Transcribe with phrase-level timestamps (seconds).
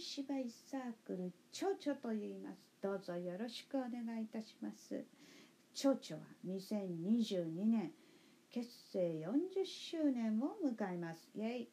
[0.00, 2.58] 芝居サークル蝶々と言います。
[2.80, 5.04] どうぞよろしくお願いいたします。
[5.74, 7.92] 蝶々は2022年
[8.50, 11.28] 結成40周年を迎えます。
[11.36, 11.68] イエイ。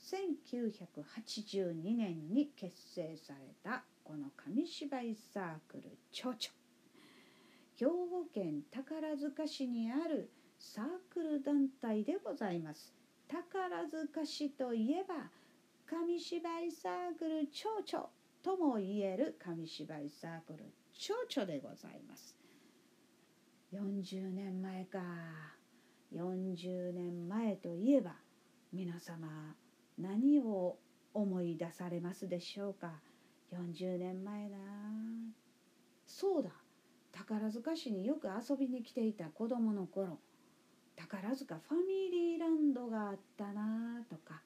[0.00, 6.38] 1982年に結成されたこの紙芝居サークル蝶々
[7.76, 12.94] 兵庫県宝塚市にあるサークル団体でございます。
[13.28, 15.30] 宝塚市といえば
[15.86, 18.08] 紙芝居サークル蝶々
[18.42, 22.34] とも言える紙芝居サークル蝶々でございます。
[23.72, 25.00] 40年前か。
[26.14, 28.14] 40年前といえば
[28.72, 29.56] 皆様
[29.98, 30.78] 何を
[31.12, 33.00] 思い出されますでしょうか
[33.52, 34.58] ？40年前な。
[36.06, 36.50] そうだ。
[37.12, 40.18] 宝塚市によく遊びに来ていた子供の頃。
[40.96, 44.42] 宝塚ファミリーランドがあったなとか。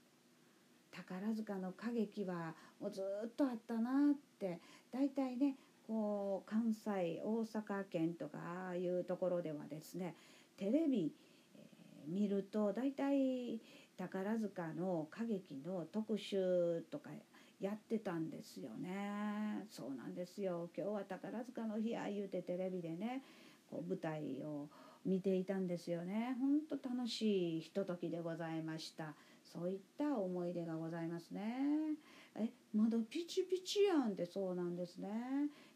[1.08, 4.60] 宝塚の歌劇はもうずっとあったなって
[4.92, 5.56] 大体ね
[5.86, 10.14] こう関西大阪県とかああいうところではですね
[10.58, 11.14] テレビ、
[11.56, 13.58] えー、見ると大体
[13.96, 17.10] 宝塚の歌劇の特集とか
[17.58, 19.66] やってたんですよね。
[19.68, 20.70] そうなんですよ。
[20.76, 23.24] 今日は宝塚の日や言うてテレビでね
[23.68, 24.68] こう舞台を
[25.04, 26.36] 見ていたんですよね。
[26.38, 29.14] ほんと楽しいひとときでございました。
[29.52, 31.96] そういった思い出がございますね。
[32.36, 35.08] えまだピチピチやんってそうなんですね。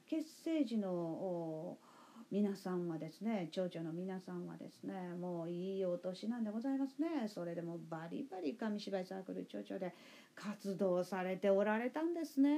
[0.06, 1.78] 結成時の
[2.32, 7.28] 皆さんはですね町長の皆さんはですねもういいお年なんでございますね。
[7.28, 9.94] それでもバリバリ紙芝居サークル町長で
[10.34, 12.56] 活動されておられたんですね。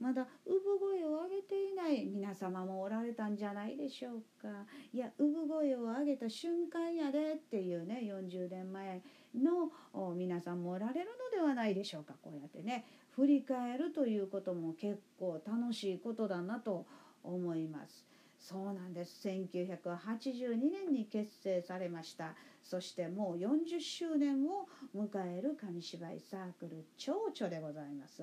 [0.00, 4.48] まだ産声を上げていない皆様もおられたんじゃないでしょうか。
[4.94, 9.02] いや産声を上げた瞬間やでっていうね40年前
[9.34, 12.14] の皆さんもおられるのではないでしょうか。
[12.22, 16.86] こうやってね振り返るということも結構楽しいことだなと
[17.22, 18.06] 思います。
[18.48, 19.26] そうなんです。
[19.28, 22.36] 1982年に結成されました。
[22.62, 28.22] そしてもう40周年を迎える紙芝居サークル蝶々でございます。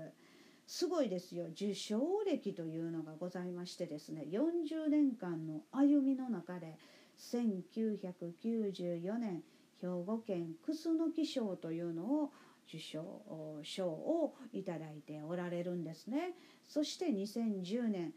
[0.65, 1.47] すごいですよ。
[1.47, 6.77] 受賞歴というのがございましてですね40年間の歩みの中で
[7.19, 9.43] 1994年
[9.81, 12.31] 兵庫県楠木賞というのを
[12.69, 13.21] 受賞
[13.63, 16.33] 賞をいただいておられるんですね。
[16.65, 18.13] そして2010年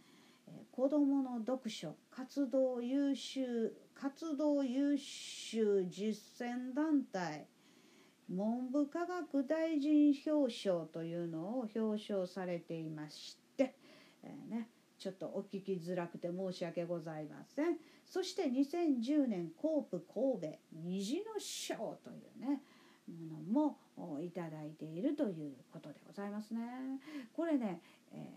[0.76, 7.46] 子どもの読書活動優秀活動優秀実践団体
[8.28, 13.74] 文部科学大臣表彰というのを表彰されていまして、
[14.22, 17.78] えー、ね、ちょっとお聞きづらくて申し訳ございません。
[18.04, 22.60] そして2010年コープ神戸虹の賞というね
[23.08, 26.60] ものもいただいているということでございますね。
[27.32, 27.80] これね、
[28.12, 28.30] え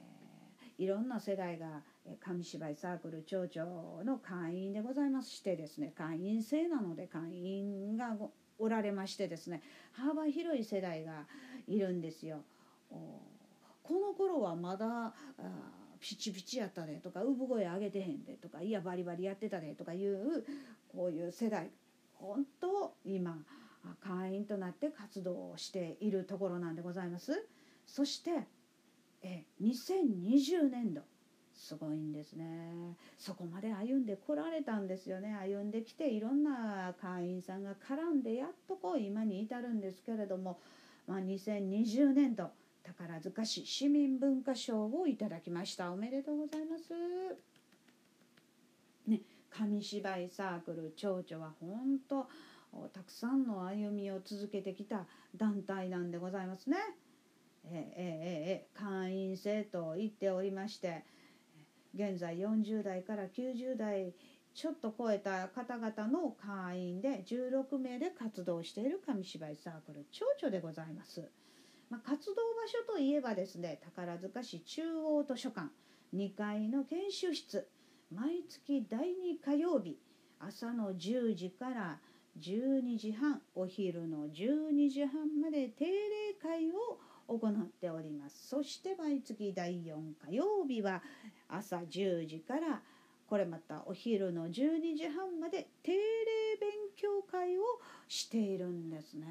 [0.80, 1.84] ー、いろんな世代が
[2.20, 8.16] 紙芝居サークル町長の会員でございましてですね会員制なので会員が
[8.58, 9.62] おられましてですね
[9.94, 11.26] 幅広い世代が
[11.68, 12.44] いるんですよ。
[12.90, 15.14] この頃はまだ
[16.00, 20.44] ピチピチやったでとか産声上げてへんでとかいやバリバリやってたでとかいう
[20.94, 21.70] こういう世代
[22.14, 23.38] 本当今
[24.02, 27.48] 会員となって活動をしているところなんでございます。
[27.86, 28.48] そして
[29.22, 31.02] え2020年度
[31.60, 32.96] すごいんですね。
[33.18, 35.36] そこまで歩んでこられたんですよね。
[35.36, 40.58] 歩んできていろんな会員さんが絡んでやっとこう今に至るんですけれども、
[41.06, 42.50] まあ、2020年度
[42.84, 45.92] 宝塚市市民文化賞をいただきました。
[45.92, 46.94] おめでとうございます。
[49.06, 52.28] ね、紙芝居サークル蝶々は本当
[52.94, 55.06] たくさんの歩みを続けてきた
[55.36, 56.78] 団体なんでございますね。
[57.66, 61.04] えー、えー、えー、会員制と言っておりまして。
[61.94, 64.14] 現在40代から90代
[64.54, 71.30] ちょっと超えた方々の会員で16名で活動している紙芝居サークル蝶々でございます。
[71.90, 75.70] まあ、活動場所といえばですね宝塚市中央図書館
[76.16, 77.68] 2階の研修室
[78.14, 79.98] 毎月第2火曜日
[80.40, 82.00] 朝の10時から
[82.40, 89.96] 12時半お昼の12時半まで定例会を行っておりますそして毎月第4
[90.28, 91.02] 火曜日は
[91.50, 92.82] 朝10時から
[93.28, 95.98] これまたお昼の12時半まで定例
[96.60, 97.62] 勉強会を
[98.08, 99.28] しているんですね。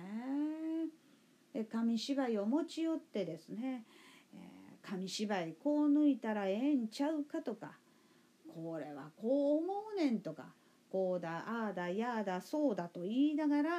[1.53, 3.85] で紙芝居を持ち寄ってですね、
[4.35, 7.73] えー、紙芝居こう抜いたらええんちゃうかとか
[8.55, 10.47] これはこう思うねんとか
[10.91, 13.71] こうだああだやあだそうだと言いながら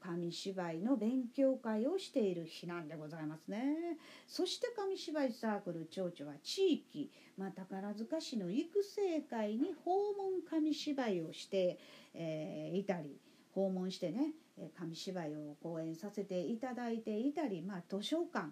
[0.00, 3.98] 紙芝居の勉強会をしている日なんでございますね。
[4.26, 11.78] そして紙芝居サークル町長は地域、まあ、宝塚市の育成会に訪問紙芝居をして、
[12.14, 13.18] えー、いたり
[13.54, 14.32] 訪問してね
[14.78, 18.50] 紙芝居を講演させていただいていたり、まあ、図書館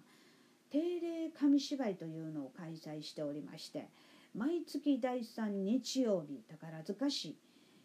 [0.69, 3.89] 定例紙芝居というのを開催しておりまして
[4.35, 7.35] 毎月第3日曜日宝塚市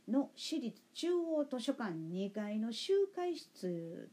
[0.09, 4.09] の私立中央図書館2階の集会室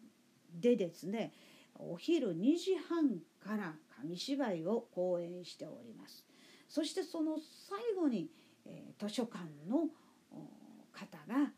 [0.60, 1.34] でですね
[1.76, 6.26] お昼2時半から紙芝居を講演しております。
[6.68, 8.30] そしてその最後に、
[8.66, 9.88] えー、図書館の
[10.92, 11.52] 方が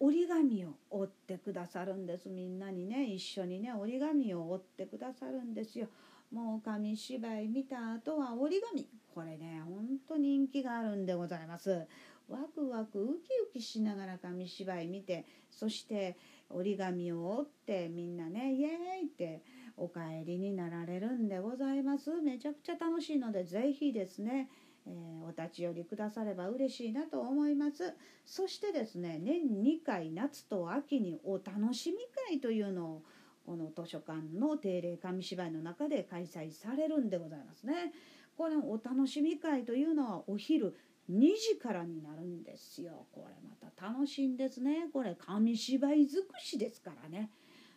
[0.00, 2.28] 折り紙を折ってくださるんです。
[2.28, 5.86] みんなにね一緒にね折り紙を折ってくださるんですよ。
[6.32, 8.88] もう紙芝居見た後は折り紙。
[9.14, 11.86] これねほんと人気があるんでございます。
[12.28, 16.16] ワクワクウキウキしながら紙芝居見てそして
[16.48, 19.42] 折り紙を折ってみんなねイエーイって
[19.76, 22.10] お帰りになられるんでございます。
[22.22, 24.48] めちゃくちゃ楽しいので是非ですね
[24.86, 27.94] えー、お立ち寄りくだされば嬉しいなと思います。
[28.24, 31.98] そしてですね年2回夏と秋にお楽しみ
[32.28, 33.02] 会というのを
[33.44, 37.92] この図書館の定例紙芝居の中で開催されるんでございますね。
[38.36, 40.74] これお楽しみ会というのはお昼
[41.10, 43.06] 2時からになるんですよ。
[43.12, 44.88] これまた楽しいんですね。
[44.92, 47.30] これ紙芝居尽くしですからね。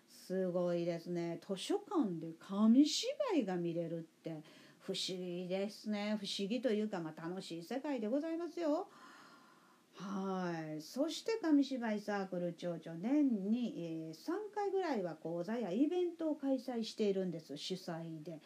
[0.07, 1.39] すごいですね。
[1.47, 4.41] 図書館で紙芝居が見れるって
[4.79, 6.17] 不思議ですね。
[6.19, 8.88] 不思議というか、まあ、楽しい世界でございますよ。
[9.97, 18.39] はいそして紙芝居サークル町長年に、えー、3回ぐらいは講座やイベントを開催しているんです主催で。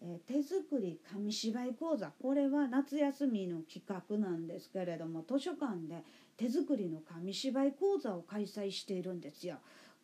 [0.00, 6.04] えー、手作り紙芝居講座これは夏休みの企画なんですけれども図書館で
[6.36, 9.56] 手作りの紙芝居講座を開催しているんですよ。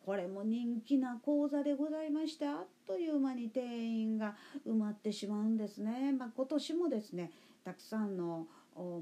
[0.05, 4.35] これも人気な講座でございましてあっという間に定員が
[4.67, 6.11] 埋まってしまうんですね。
[6.11, 7.31] まあ、今年もですね
[7.63, 8.45] たくさんの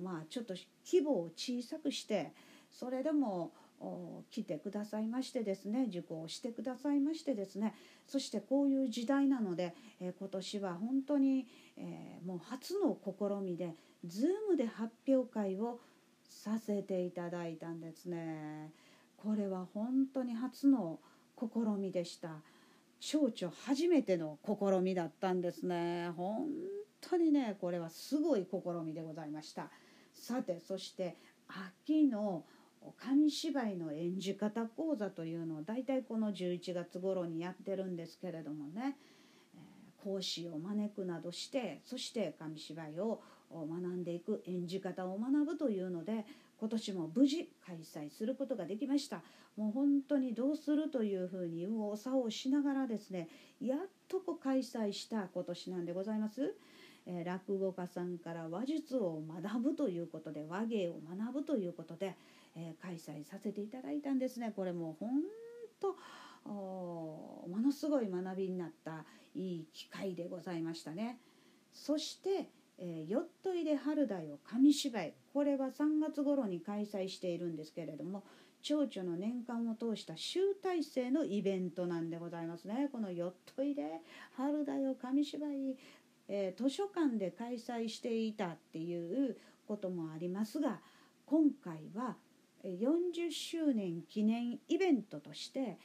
[0.02, 0.54] まあ、ちょっと
[0.86, 2.32] 規模を小さくして
[2.70, 3.52] それでも
[4.30, 7.74] 来てくださいましてですね受講してくださいましてですね
[8.08, 11.48] そしてこういう時代なので、えー、今年は本当に、
[11.78, 13.74] えー、もう初の試みで
[14.06, 15.80] Zoom で発表会を
[16.24, 18.72] させていただいたんですね。
[19.18, 21.00] これは本当に初の
[21.40, 22.42] 試みでした。
[23.00, 26.10] 蝶々初めての試みだったんですね。
[26.18, 26.48] 本
[27.10, 29.70] 当にねこれはすごい試みでございました
[30.14, 31.16] さてそして
[31.86, 32.44] 秋の
[32.98, 38.98] 紙芝居の演じ方講座というのを大体この11月頃にやってるんですけれどもね、
[40.04, 43.22] 講師を招くなどしてそして紙芝居を
[43.52, 46.26] 学んでいく演じ方を学ぶというので
[46.60, 49.22] 今年も無事開催することができました
[49.56, 53.30] もう本当にどうするというふうに右往左往しながらですね
[53.62, 56.56] やっとこ開催した今年なんでございます。
[57.06, 62.16] え落語家さんから話術を学ぶということで話芸を学ぶということで、
[62.56, 64.54] え開催させていただいたんですね。
[64.56, 65.10] これもう本
[65.80, 65.96] 当
[66.50, 69.06] ものすごい学びになった
[69.36, 71.18] いい機会でございましたね。
[71.72, 78.24] そして、えー、よっといで春だよ紙芝居これは3月頃に開催しているんですけれども
[78.62, 82.90] 蝶々の年間を通した集大成のイベントなんでございますね。
[82.92, 84.02] このよっといで
[84.38, 85.76] 春だよ紙芝居
[86.28, 89.38] えー、図書館で開催していたっていう
[89.68, 90.80] こともありますが
[91.26, 92.16] 今回は
[92.64, 95.78] 40周年記念イベントとして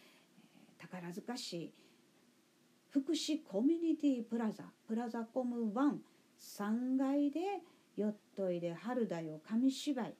[0.78, 1.72] 宝塚市
[2.90, 7.40] 福祉コミュニティプラザプラザコム13階で
[7.96, 10.14] よっといで春だよ紙芝居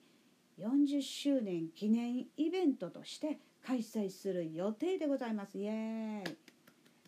[0.61, 5.59] 40周年記念イベントとして開催する予定でございます。
[5.59, 6.37] イエーイ。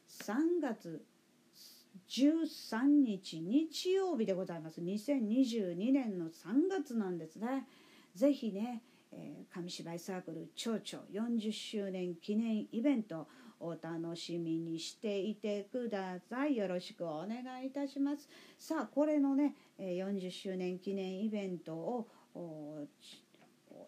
[0.09, 1.05] 3月
[2.11, 4.81] 13日日曜日でございます。
[4.81, 7.69] 2022年の3月なんですね。
[8.17, 13.29] ぜひね、えー、紙芝居サークル町長40周年記念イベント
[13.61, 16.57] お楽しみにしていてください。
[16.57, 18.29] よろしくお願いいたします。
[18.59, 22.09] さあこれのね40周年記念イベントを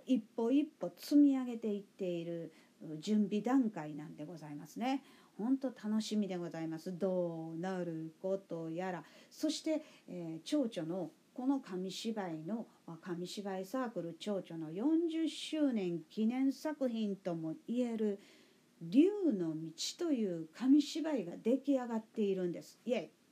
[0.06, 2.52] 一歩一歩積み上げていっている
[3.00, 5.02] 準備段階なんでございますね。
[5.38, 6.96] 本当楽しみでございます。
[6.96, 12.66] どうなることやらそして、えー、蝶々のこの紙芝居の
[13.00, 18.20] 紙芝居サークル蝶々の40周年記念作品ともいえる
[18.82, 22.78] 「竜の道」という紙芝居が出来上がっているんです。
[22.84, 23.22] イエイ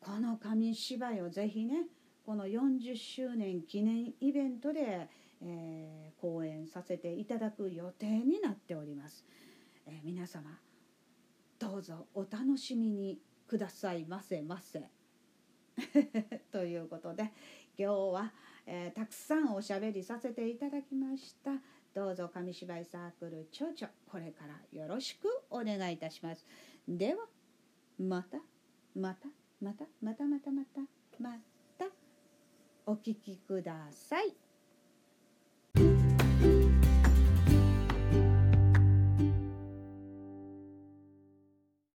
[0.00, 1.86] この紙芝居をぜひね
[2.24, 5.08] この40周年記念イベントで、
[5.42, 9.24] えー、講演させていただく予定になっております。
[9.86, 10.58] えー、皆様
[11.58, 14.90] どうぞお楽しみにくださいませませ。
[16.52, 17.22] ということで
[17.76, 18.32] 今日は、
[18.66, 21.52] えー、たくさんおしゃべりさせていただきました。
[21.92, 26.46] どうぞ紙芝居サークル蝶々これからよろしくお願いいたします。
[26.86, 27.26] では
[27.98, 28.38] また
[28.94, 29.28] また
[29.60, 30.80] またまたまたまた
[31.18, 31.59] また
[32.90, 34.39] お聴きください。